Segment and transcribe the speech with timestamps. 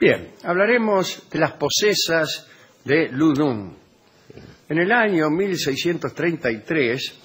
[0.00, 2.48] Bien, hablaremos de las posesas
[2.86, 3.76] de Ludun.
[4.66, 7.18] En el año 1633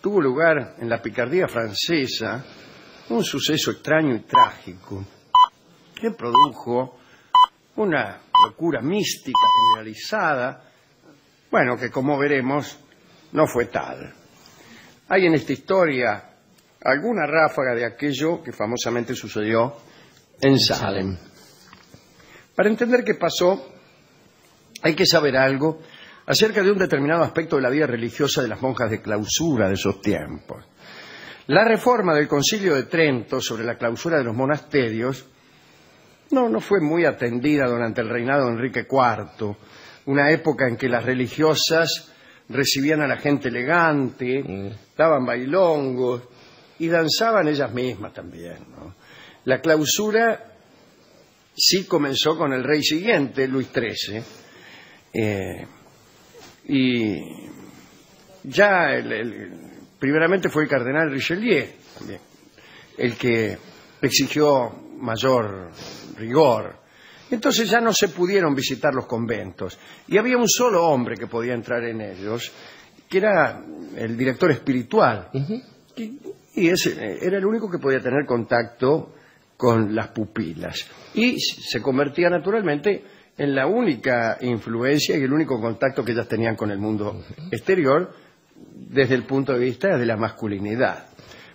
[0.00, 2.44] tuvo lugar en la picardía francesa
[3.08, 5.04] un suceso extraño y trágico
[5.94, 6.98] que produjo
[7.76, 9.38] una locura mística
[9.70, 10.60] generalizada,
[11.52, 12.80] bueno, que como veremos
[13.30, 14.12] no fue tal.
[15.06, 16.30] Hay en esta historia
[16.82, 19.76] alguna ráfaga de aquello que famosamente sucedió
[20.40, 21.16] en Salem.
[22.54, 23.72] Para entender qué pasó,
[24.82, 25.80] hay que saber algo
[26.26, 29.74] acerca de un determinado aspecto de la vida religiosa de las monjas de clausura de
[29.74, 30.64] esos tiempos.
[31.48, 35.26] La reforma del Concilio de Trento sobre la clausura de los monasterios
[36.30, 39.56] no, no fue muy atendida durante el reinado de Enrique IV,
[40.06, 42.12] una época en que las religiosas
[42.48, 46.22] recibían a la gente elegante, daban bailongos
[46.78, 48.58] y danzaban ellas mismas también.
[48.76, 48.94] ¿no?
[49.44, 50.51] La clausura
[51.54, 54.22] sí comenzó con el rey siguiente, Luis XIII,
[55.14, 55.66] eh,
[56.68, 57.16] y
[58.44, 59.60] ya el- el-
[59.98, 61.66] primeramente fue el cardenal Richelieu
[61.98, 62.20] también,
[62.98, 63.58] el que
[64.00, 65.70] exigió mayor
[66.16, 66.76] rigor.
[67.30, 71.54] Entonces ya no se pudieron visitar los conventos y había un solo hombre que podía
[71.54, 72.52] entrar en ellos,
[73.08, 73.62] que era
[73.96, 75.30] el director espiritual.
[75.96, 76.18] Y,
[76.54, 79.14] y ese era el único que podía tener contacto
[79.62, 80.90] con las pupilas.
[81.14, 83.04] Y se convertía naturalmente
[83.38, 88.12] en la única influencia y el único contacto que ellas tenían con el mundo exterior
[88.56, 91.06] desde el punto de vista de la masculinidad.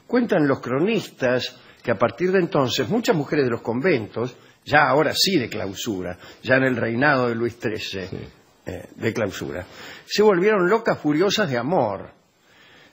[0.07, 5.11] Cuentan los cronistas que a partir de entonces muchas mujeres de los conventos, ya ahora
[5.13, 8.07] sí de clausura, ya en el reinado de Luis XIII
[8.65, 9.65] eh, de clausura,
[10.05, 12.09] se volvieron locas furiosas de amor.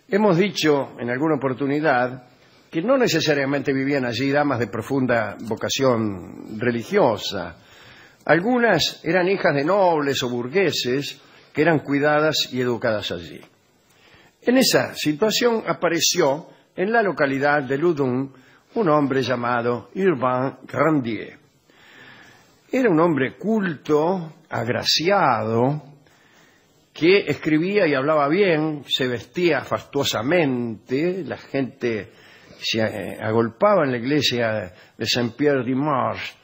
[0.09, 2.34] Hemos dicho en alguna oportunidad
[2.75, 7.55] que no necesariamente vivían allí damas de profunda vocación religiosa.
[8.25, 11.21] Algunas eran hijas de nobles o burgueses
[11.53, 13.41] que eran cuidadas y educadas allí.
[14.43, 18.33] En esa situación apareció en la localidad de Ludun
[18.75, 21.39] un hombre llamado Urbain Grandier.
[22.73, 25.81] Era un hombre culto, agraciado,
[26.93, 32.24] que escribía y hablaba bien, se vestía fastuosamente, la gente
[32.65, 36.35] se eh, agolpaba en la iglesia de Saint-Pierre-du-Marche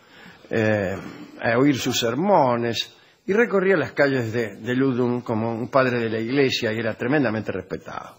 [0.50, 0.96] eh,
[1.42, 2.94] a oír sus sermones
[3.26, 6.94] y recorría las calles de, de Ludun como un padre de la iglesia y era
[6.94, 8.18] tremendamente respetado.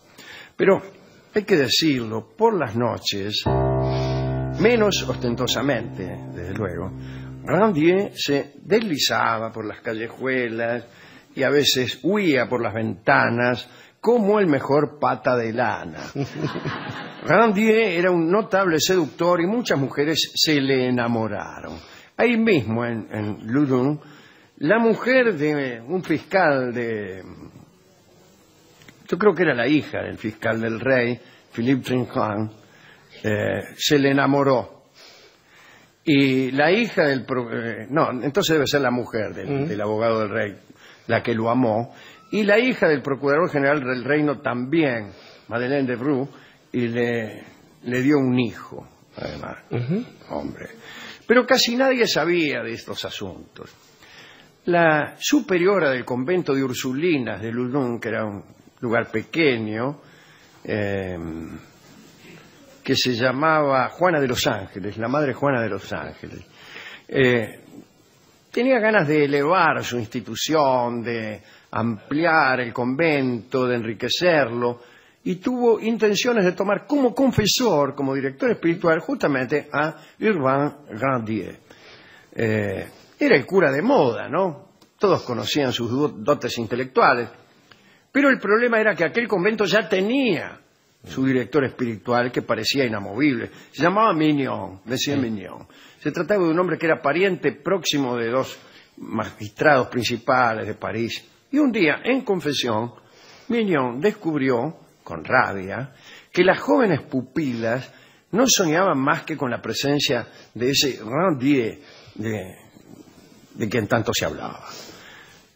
[0.55, 0.81] Pero
[1.33, 3.43] hay que decirlo, por las noches,
[4.59, 6.91] menos ostentosamente, desde luego,
[7.43, 10.85] Randier se deslizaba por las callejuelas
[11.35, 13.67] y a veces huía por las ventanas
[14.01, 15.99] como el mejor pata de lana.
[17.23, 21.77] Randier era un notable seductor y muchas mujeres se le enamoraron.
[22.17, 23.99] Ahí mismo, en, en Ludun,
[24.57, 27.23] la mujer de un fiscal de...
[29.07, 31.19] Yo creo que era la hija del fiscal del rey,
[31.51, 32.51] Philippe Trinquant,
[33.23, 34.85] eh, se le enamoró.
[36.03, 37.25] Y la hija del...
[37.25, 40.55] pro- eh, no, entonces debe ser la mujer del, del abogado del rey,
[41.07, 41.93] la que lo amó.
[42.31, 45.11] Y la hija del procurador general del reino también,
[45.49, 46.29] Madeleine de Bru,
[46.71, 47.43] y le,
[47.83, 48.87] le dio un hijo,
[49.17, 49.57] además.
[50.29, 50.69] Hombre.
[51.27, 53.69] Pero casi nadie sabía de estos asuntos.
[54.65, 58.43] La superiora del convento de Ursulinas de Ludun, que era un
[58.79, 59.99] lugar pequeño,
[60.63, 61.17] eh,
[62.83, 66.45] que se llamaba Juana de los Ángeles, la madre Juana de los Ángeles.
[67.07, 67.59] Eh,
[68.51, 74.81] tenía ganas de elevar su institución, de ampliar el convento, de enriquecerlo,
[75.23, 81.59] y tuvo intenciones de tomar como confesor, como director espiritual, justamente a Urbain Grandier.
[82.33, 82.87] Eh,
[83.19, 84.69] era el cura de moda, ¿no?
[84.97, 87.29] Todos conocían sus do- dotes intelectuales,
[88.11, 90.59] pero el problema era que aquel convento ya tenía
[91.03, 93.49] su director espiritual que parecía inamovible.
[93.71, 95.67] Se llamaba Mignon, decía Mignon.
[95.99, 98.57] Se trataba de un hombre que era pariente próximo de dos
[98.97, 101.27] magistrados principales de París.
[101.51, 102.93] Y un día, en confesión,
[103.49, 105.93] Mignon descubrió, con rabia,
[106.31, 107.91] que las jóvenes pupilas
[108.31, 111.79] no soñaban más que con la presencia de ese Randier
[112.15, 114.65] de, quien tanto se hablaba.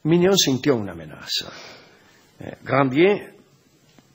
[0.04, 1.52] Mignon sintió una amenaza.
[2.40, 3.36] Eh, Grandier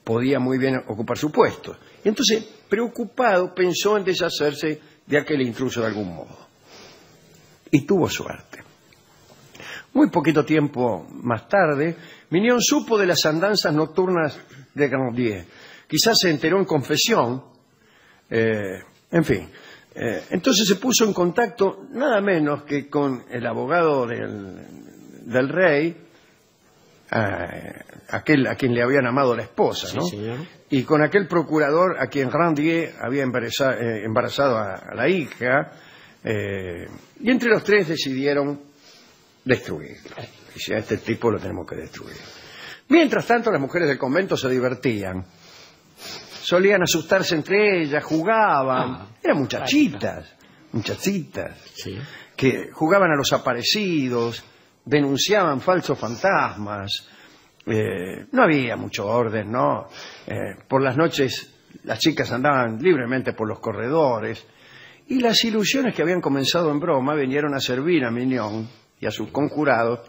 [0.05, 1.79] podía muy bien ocupar su puesto.
[2.05, 6.47] Y entonces, preocupado, pensó en deshacerse de aquel intruso de algún modo.
[7.71, 8.70] Y tuvo suerte.
[9.93, 11.97] Muy poquito tiempo más tarde,
[12.31, 14.39] Mignon supo de las andanzas nocturnas
[14.75, 15.45] de Grandier.
[15.89, 17.43] Quizás se enteró en confesión.
[18.31, 19.49] eh, en fin,
[19.93, 24.57] Eh, entonces se puso en contacto nada menos que con el abogado del,
[25.27, 25.97] del rey,
[27.11, 27.73] eh,
[28.11, 30.03] aquel a quien le habían amado la esposa, Sí, ¿no?
[30.05, 30.39] señor.
[30.71, 35.73] Y con aquel procurador a quien Randier había embaraza- eh, embarazado a, a la hija,
[36.23, 38.61] y entre los tres decidieron
[39.51, 40.17] destruirlo.
[40.55, 42.17] Dice, a este tipo lo tenemos que destruir.
[42.89, 45.25] Mientras tanto, las mujeres del convento se divertían.
[46.43, 48.91] Solían asustarse entre ellas, jugaban.
[48.93, 50.35] Ah, Eran muchachitas,
[50.73, 51.99] muchachitas, Sí.
[52.37, 54.43] que jugaban a los aparecidos,
[54.85, 57.07] denunciaban falsos fantasmas.
[57.67, 59.89] Eh, no había mucho orden, ¿no?
[60.27, 60.35] Eh,
[60.67, 61.55] por las noches
[61.85, 64.45] las chicas andaban libremente por los corredores
[65.07, 68.69] y las ilusiones que habían comenzado en broma vinieron a servir a Mignon
[69.01, 70.01] y a sus conjurados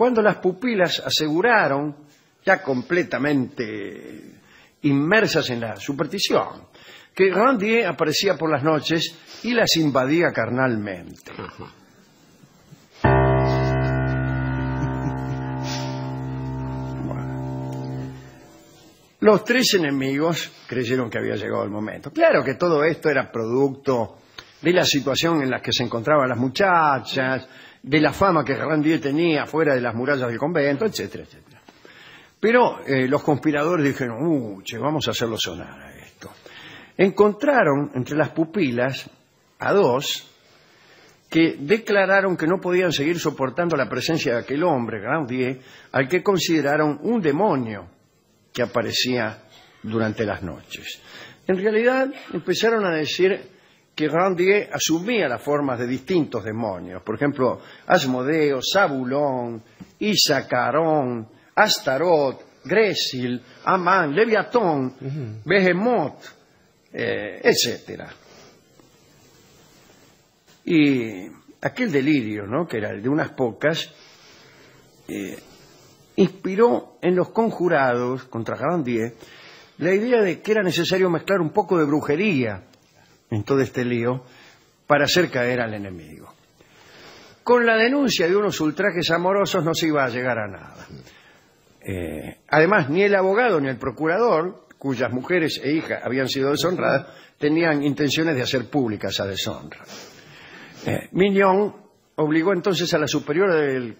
[0.00, 1.94] cuando las pupilas aseguraron,
[2.42, 4.32] ya completamente
[4.80, 6.68] inmersas en la superstición,
[7.14, 11.32] que Randier aparecía por las noches y las invadía carnalmente.
[11.36, 11.74] Ajá.
[19.20, 22.10] Los tres enemigos creyeron que había llegado el momento.
[22.10, 24.16] Claro que todo esto era producto
[24.62, 27.46] de la situación en la que se encontraban las muchachas,
[27.82, 31.60] de la fama que Randier tenía fuera de las murallas del convento, etcétera, etcétera.
[32.38, 36.30] Pero eh, los conspiradores dijeron, uh, vamos a hacerlo sonar a esto.
[36.96, 39.08] Encontraron entre las pupilas
[39.58, 40.26] a dos
[41.28, 45.60] que declararon que no podían seguir soportando la presencia de aquel hombre, Grandier,
[45.92, 47.88] al que consideraron un demonio
[48.52, 49.44] que aparecía
[49.82, 51.00] durante las noches.
[51.46, 53.59] En realidad empezaron a decir
[53.94, 59.62] que Grandier asumía las formas de distintos demonios, por ejemplo, Asmodeo, Zabulón,
[59.98, 64.94] Isacarón, Astarot, Gresil, Amán, Leviatón,
[65.44, 66.24] Behemoth,
[66.92, 68.08] eh, etcétera.
[70.64, 71.26] Y
[71.60, 72.66] aquel delirio, ¿no?
[72.66, 73.92] que era el de unas pocas,
[75.08, 75.38] eh,
[76.16, 79.14] inspiró en los conjurados contra Grandier
[79.78, 82.64] la idea de que era necesario mezclar un poco de brujería
[83.30, 84.24] en todo este lío
[84.86, 86.32] para hacer caer al enemigo.
[87.42, 90.86] Con la denuncia de unos ultrajes amorosos no se iba a llegar a nada.
[91.82, 97.06] Eh, además, ni el abogado ni el procurador, cuyas mujeres e hijas habían sido deshonradas,
[97.38, 99.80] tenían intenciones de hacer pública esa deshonra.
[100.86, 101.74] Eh, Mignon
[102.16, 103.96] obligó entonces a la superiora del,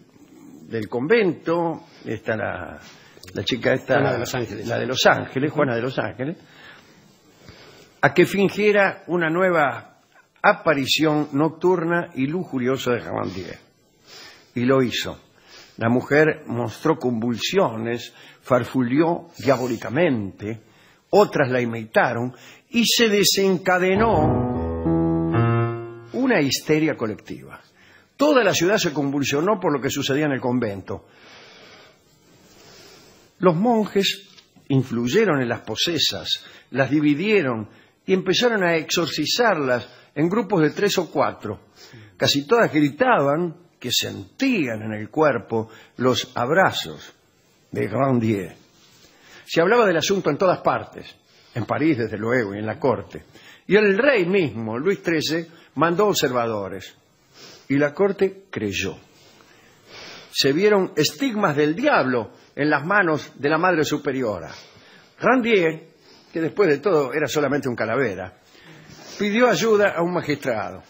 [0.68, 2.78] del convento, esta la,
[3.34, 4.66] la chica esta, Juana de los Ángeles.
[4.66, 6.36] la de Los Ángeles, Juana de los Ángeles,
[8.02, 9.98] a que fingiera una nueva
[10.42, 13.58] aparición nocturna y lujuriosa de Grandier.
[14.54, 15.20] Y lo hizo.
[15.76, 18.12] La mujer mostró convulsiones,
[18.42, 20.60] farfulló diabólicamente,
[21.10, 22.34] otras la imitaron
[22.70, 24.50] y se desencadenó
[26.12, 27.60] una histeria colectiva.
[28.16, 31.06] Toda la ciudad se convulsionó por lo que sucedía en el convento.
[33.38, 34.28] Los monjes
[34.68, 37.70] influyeron en las posesas, las dividieron
[38.06, 41.60] y empezaron a exorcizarlas en grupos de tres o cuatro.
[42.16, 47.12] Casi todas gritaban que sentían en el cuerpo los abrazos
[47.70, 48.56] de Grandier.
[49.46, 51.14] Se hablaba del asunto en todas partes,
[51.54, 53.24] en París desde luego y en la corte.
[53.66, 55.46] Y el rey mismo, Luis XIII,
[55.76, 56.94] mandó observadores.
[57.68, 58.96] Y la corte creyó.
[60.32, 64.50] Se vieron estigmas del diablo en las manos de la madre superiora.
[65.18, 65.89] Randier,
[66.32, 68.32] que después de todo era solamente un calavera,
[69.18, 70.82] pidió ayuda a un magistrado.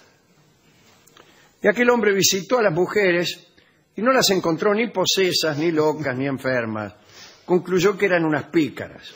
[1.63, 3.47] Y aquel hombre visitó a las mujeres
[3.97, 6.95] y no las encontró ni posesas, ni locas, ni enfermas.
[7.45, 9.13] Concluyó que eran unas pícaras.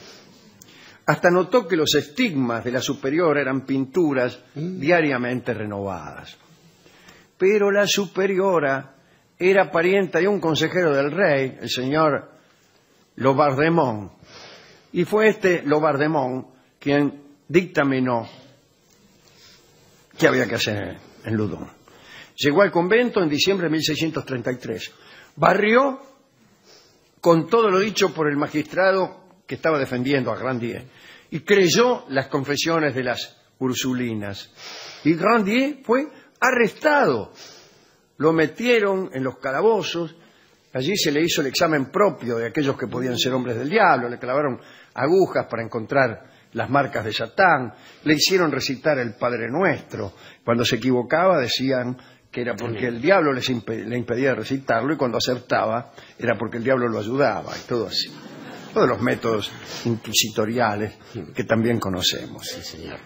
[1.07, 6.37] Hasta notó que los estigmas de la superiora eran pinturas diariamente renovadas.
[7.39, 8.95] Pero la superiora
[9.39, 12.31] era parienta de un consejero del rey, el señor
[13.17, 14.13] Lobardemont,
[14.95, 16.47] y fue este Lobardemont
[16.79, 18.29] quien dictaminó
[20.17, 21.69] qué había que hacer en Ludon.
[22.37, 24.93] Llegó al convento en diciembre de 1633.
[25.35, 26.01] Barrió
[27.21, 30.87] con todo lo dicho por el magistrado que estaba defendiendo a Grandier
[31.29, 34.53] y creyó las confesiones de las ursulinas.
[35.03, 36.07] Y Grandier fue
[36.39, 37.33] arrestado.
[38.19, 40.15] Lo metieron en los calabozos.
[40.75, 44.09] Allí se le hizo el examen propio de aquellos que podían ser hombres del diablo.
[44.09, 44.61] Le clavaron
[44.95, 47.73] agujas para encontrar las marcas de Satán.
[48.05, 50.13] Le hicieron recitar el Padre Nuestro.
[50.45, 51.97] Cuando se equivocaba decían
[52.31, 56.57] que era porque el diablo les impe- le impedía recitarlo y cuando acertaba era porque
[56.59, 58.13] el diablo lo ayudaba y todo así.
[58.73, 59.53] Todos los métodos
[59.85, 60.95] inquisitoriales
[61.35, 62.47] que también conocemos.
[62.49, 62.99] Sí, señor.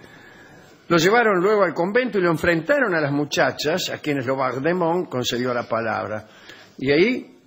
[0.89, 5.53] Lo llevaron luego al convento y lo enfrentaron a las muchachas, a quienes Laubardemont concedió
[5.53, 6.27] la palabra.
[6.79, 7.38] Y ahí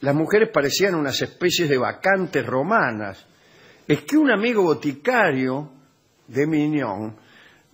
[0.00, 3.26] las mujeres parecían unas especies de vacantes romanas.
[3.86, 5.70] Es que un amigo boticario
[6.26, 7.16] de Mignon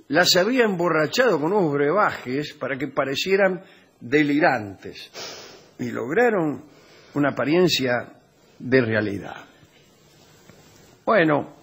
[0.09, 3.62] las había emborrachado con unos brebajes para que parecieran
[4.00, 5.11] delirantes
[5.78, 6.64] y lograron
[7.14, 8.12] una apariencia
[8.59, 9.37] de realidad.
[11.04, 11.56] Bueno,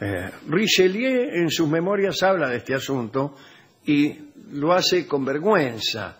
[0.00, 3.36] eh, Richelieu en sus memorias habla de este asunto
[3.84, 4.14] y
[4.52, 6.18] lo hace con vergüenza.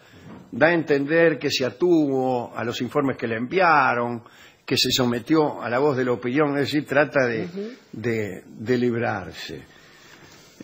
[0.56, 4.22] Da a entender que se atuvo a los informes que le enviaron,
[4.64, 8.78] que se sometió a la voz de la opinión, es decir, trata de, de, de
[8.78, 9.62] librarse.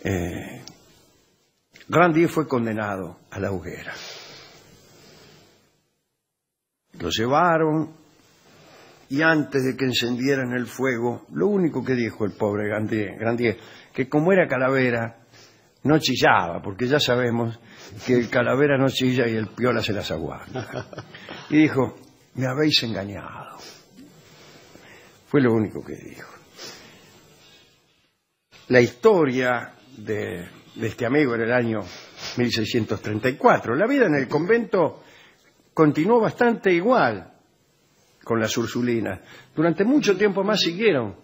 [0.03, 0.61] Eh,
[1.87, 3.93] Grandier fue condenado a la hoguera.
[6.99, 7.93] Lo llevaron
[9.09, 13.57] y antes de que encendieran el fuego, lo único que dijo el pobre Grandier, Grandier
[13.93, 15.22] que como era calavera,
[15.83, 17.59] no chillaba, porque ya sabemos
[18.05, 20.87] que el calavera no chilla y el piola se las aguanta.
[21.49, 21.95] Y dijo,
[22.35, 23.57] me habéis engañado.
[25.27, 26.31] Fue lo único que dijo.
[28.69, 30.47] La historia de,
[30.81, 31.81] este amigo en el año
[32.37, 33.75] 1634.
[33.75, 35.03] La vida en el convento
[35.73, 37.33] continuó bastante igual
[38.23, 39.19] con las Ursulinas.
[39.53, 41.15] Durante mucho tiempo más siguieron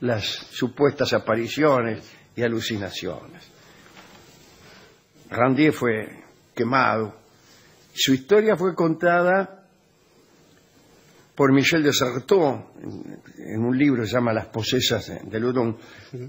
[0.00, 3.57] las supuestas apariciones y alucinaciones.
[5.30, 7.14] Randier fue quemado.
[7.94, 9.66] Su historia fue contada
[11.34, 12.72] por Michel de Sartot
[13.38, 15.76] en, un libro que se llama Las posesas de Ludon,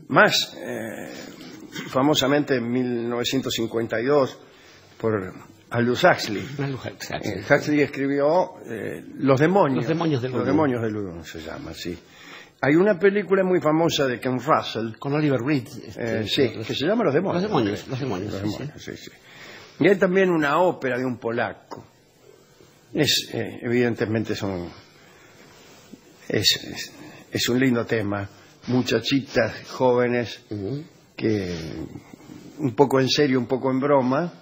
[0.10, 1.10] más eh,
[1.88, 4.40] famosamente en 1952
[5.00, 5.34] por
[5.72, 6.48] Aldous Huxley.
[7.22, 9.78] Eh, Huxley escribió eh, Los demonios.
[9.78, 10.48] Los demonios de Los Ludon.
[10.48, 11.98] demonios de Ludon se llama, sí.
[12.62, 15.68] Hay una película muy famosa de Ken Russell, Con Oliver Reed.
[15.68, 17.44] eh, este, sí, los- que se llama Los demonios.
[17.44, 19.12] Los demonios, los demonios, Los sí, demonios, sí, sí.
[19.80, 21.86] Y hay también una ópera de un polaco.
[22.94, 24.68] Es, eh, evidentemente son
[26.28, 26.94] es, es,
[27.32, 28.28] es un lindo tema.
[28.68, 30.84] Muchachitas jóvenes Ujú.
[31.16, 31.56] que
[32.58, 34.34] un poco en serio, un poco en broma,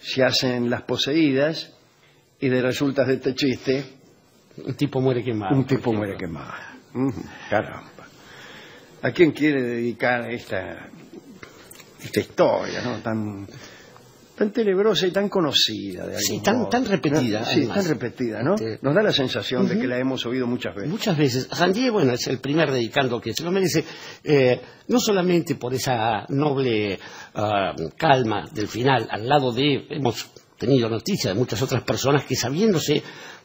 [0.00, 1.72] se hacen las poseídas
[2.40, 3.84] y de resultas de este chiste
[4.64, 5.54] Un tipo muere quemado.
[5.56, 6.52] un tipo muere quemado.
[7.48, 7.90] Caramba.
[9.02, 10.88] ¿A quién quiere dedicar esta,
[12.02, 12.98] esta historia, no?
[12.98, 13.46] Tan,
[14.36, 17.44] tan tenebrosa y tan conocida de Sí, tan- modo, tan repetida, ¿no?
[17.46, 17.76] Sí, además.
[17.76, 18.56] tan repetida, ¿no?
[18.82, 20.90] Nos da la sensación de que la hemos oído muchas veces.
[20.90, 21.48] Muchas veces.
[21.58, 23.84] Randier, bueno, es el primer dedicando que se lo merece,
[24.24, 26.98] eh, no solamente por esa noble
[27.34, 32.36] ah, calma del final, al lado de, hemos tenido noticia de muchas otras personas que
[32.36, 33.02] sabiéndose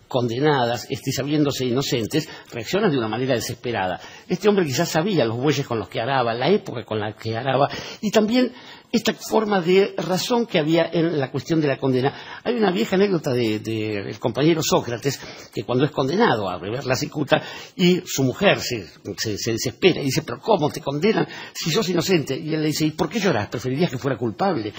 [0.08, 4.00] condenadas, este, sabiéndose inocentes, reaccionan de una manera desesperada.
[4.28, 7.36] Este hombre quizás sabía los bueyes con los que araba, la época con la que
[7.36, 7.70] araba,
[8.02, 8.52] y también
[8.96, 12.42] esta forma de razón que había en la cuestión de la condena.
[12.44, 15.20] Hay una vieja anécdota del de, compañero Sócrates,
[15.54, 17.42] que cuando es condenado a beber la cicuta,
[17.76, 18.86] y su mujer se,
[19.18, 22.36] se- se desespera y dice, pero ¿cómo te condenan si sos inocente?
[22.38, 23.48] Y él le dice, ¿y por qué lloras?
[23.48, 24.74] ¿Preferirías que fuera culpable?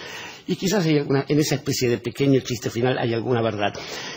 [0.46, 3.72] Y quizás hay en esa especie de pequeño chiste final hay alguna verdad.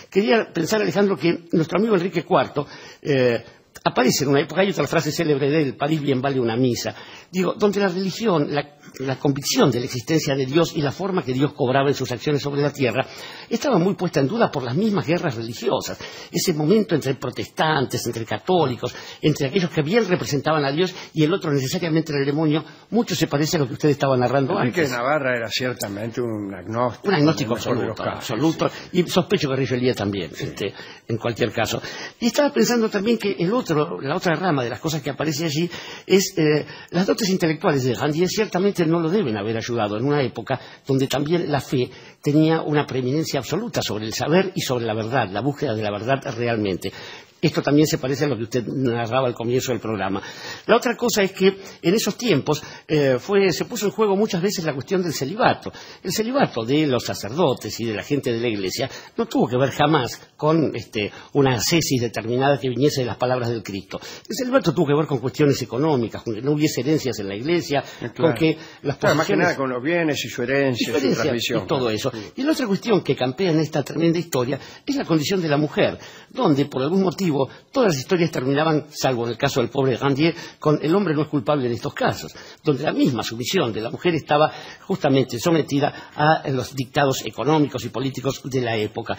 [0.10, 2.66] Quería pensar, Alejandro, que nuestro amigo Enrique IV
[3.02, 3.44] eh,
[3.84, 6.94] aparece en una época, hay otra frase célebre de París bien vale una misa,
[7.32, 11.24] digo, donde la religión, la, la convicción de la existencia de Dios y la forma
[11.24, 13.06] que Dios cobraba en sus acciones sobre la tierra,
[13.50, 16.00] estaba muy puesta en duda por las mismas guerras religiosas.
[16.32, 21.34] Ese momento entre protestantes, entre católicos, entre aquellos que bien representaban a Dios y el
[21.34, 24.92] otro necesariamente el demonio, mucho se parece a lo que usted estaba narrando Enrique antes.
[24.92, 27.10] Navarra era ciertamente un agnóstico.
[27.10, 30.74] Un agnóstico absoluto, absoluto, y sospecho que Richelieu también, este,
[31.08, 31.82] en cualquier caso.
[32.20, 35.46] Y estaba pensando también que el otro, la otra rama de las cosas que aparece
[35.46, 35.70] allí
[36.06, 40.22] es eh, las dotes intelectuales de Randier ciertamente no lo deben haber ayudado en una
[40.22, 41.90] época donde también la fe
[42.22, 45.92] tenía una preeminencia absoluta sobre el saber y sobre la verdad, la búsqueda de la
[45.92, 46.94] verdad realmente.
[47.42, 50.22] Esto también se parece a lo que usted narraba al comienzo del programa.
[50.66, 54.42] La otra cosa es que en esos tiempos eh, fue, se puso en juego muchas
[54.42, 55.72] veces la cuestión del celibato.
[56.04, 59.58] El celibato de los sacerdotes y de la gente de la iglesia no tuvo que
[59.58, 64.00] ver jamás con este, una cesis determinada que viniese de las palabras del Cristo.
[64.02, 67.36] El celibato tuvo que ver con cuestiones económicas, con que no hubiese herencias en la
[67.36, 70.88] iglesia, Eh, con que las Claro, más que nada con los bienes y su herencia,
[70.88, 71.64] su diferencia transmisión.
[71.64, 72.12] y todo eso.
[72.36, 75.58] Y la otra cuestión que campea en esta tremenda historia es la condición de la
[75.58, 75.98] mujer,
[76.30, 77.29] donde por algún motivo
[77.72, 81.24] todas las historias terminaban, salvo en el caso del pobre Randier, con el hombre no
[81.24, 82.34] es culpable en estos casos,
[82.64, 84.52] donde la misma sumisión de la mujer estaba
[84.86, 89.18] justamente sometida a los dictados económicos y políticos de la época.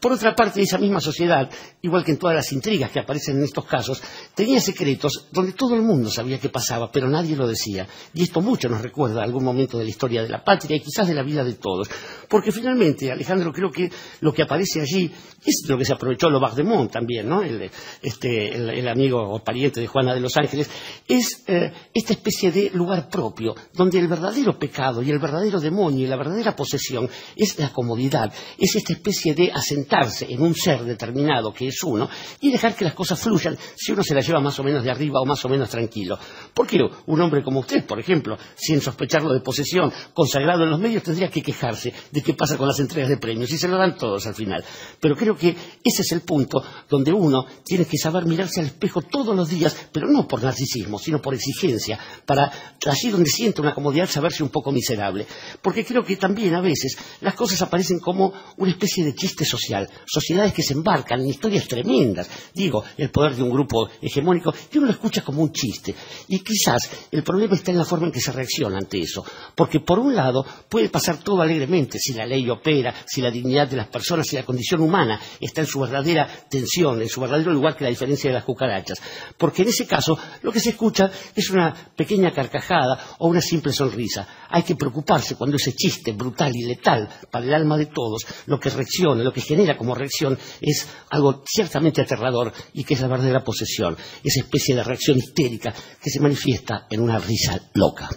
[0.00, 1.48] Por otra parte, esa misma sociedad,
[1.82, 4.02] igual que en todas las intrigas que aparecen en estos casos,
[4.34, 7.86] tenía secretos donde todo el mundo sabía qué pasaba, pero nadie lo decía.
[8.14, 10.80] Y esto mucho nos recuerda a algún momento de la historia de la patria y
[10.80, 11.88] quizás de la vida de todos.
[12.28, 15.10] Porque finalmente, Alejandro, creo que lo que aparece allí
[15.44, 16.28] es lo que se aprovechó
[16.64, 17.42] Mont también, ¿no?
[17.48, 17.70] El,
[18.02, 20.70] este, el, amigo o pariente de Juana de los Ángeles,
[21.06, 26.04] es eh, esta especie de lugar propio, donde el verdadero pecado y el verdadero demonio
[26.04, 30.84] y la verdadera posesión es la comodidad, es esta especie de asentarse en un ser
[30.84, 32.08] determinado que es uno
[32.40, 34.90] y dejar que las cosas fluyan si uno se las lleva más o menos de
[34.90, 36.18] arriba o más o menos tranquilo.
[36.54, 41.02] Porque un hombre como usted, por ejemplo, sin sospecharlo de posesión, consagrado en los medios,
[41.02, 43.96] tendría que quejarse de qué pasa con las entregas de premios y se lo dan
[43.96, 44.64] todos al final.
[45.00, 49.02] Pero creo que ese es el punto donde uno tiene que saber mirarse al espejo
[49.02, 52.50] todos los días, pero no por narcisismo, sino por exigencia, para
[52.86, 55.26] allí donde siente una comodidad saberse un poco miserable.
[55.62, 59.88] Porque creo que también a veces las cosas aparecen como una especie de chiste social,
[60.06, 64.78] sociedades que se embarcan en historias tremendas, digo, el poder de un grupo hegemónico, y
[64.78, 65.94] uno lo escucha como un chiste.
[66.28, 69.80] Y quizás el problema está en la forma en que se reacciona ante eso, porque
[69.80, 73.76] por un lado puede pasar todo alegremente si la ley opera, si la dignidad de
[73.76, 77.76] las personas, si la condición humana está en su verdadera tensión, en su verdadero lugar
[77.76, 79.00] que la diferencia de las cucarachas.
[79.36, 83.72] Porque en ese caso lo que se escucha es una pequeña carcajada o una simple
[83.72, 84.26] sonrisa.
[84.50, 88.58] Hay que preocuparse cuando ese chiste brutal y letal para el alma de todos, lo
[88.58, 93.08] que reacciona, lo que genera como reacción es algo ciertamente aterrador y que es la
[93.08, 98.08] verdadera posesión, esa especie de reacción histérica que se manifiesta en una risa loca.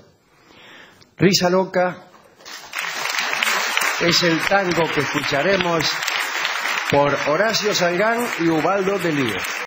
[1.17, 2.07] Risa loca
[4.01, 5.83] es el tango que escucharemos
[6.91, 9.60] por Horacio Sangán y Ubaldo de Lío.